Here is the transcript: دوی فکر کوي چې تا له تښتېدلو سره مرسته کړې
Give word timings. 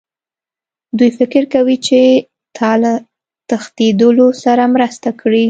دوی 0.97 1.11
فکر 1.19 1.43
کوي 1.53 1.77
چې 1.87 1.99
تا 2.57 2.69
له 2.81 2.91
تښتېدلو 3.49 4.27
سره 4.43 4.63
مرسته 4.75 5.09
کړې 5.21 5.39